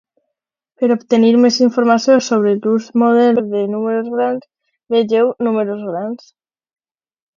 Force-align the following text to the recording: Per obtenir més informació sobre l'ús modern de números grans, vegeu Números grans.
Per 0.83 0.87
obtenir 0.95 1.33
més 1.41 1.59
informació 1.65 2.15
sobre 2.29 2.53
l'ús 2.63 2.87
modern 3.03 3.53
de 3.53 3.61
números 3.75 4.09
grans, 4.15 4.49
vegeu 4.97 5.31
Números 5.49 5.85
grans. 5.91 6.33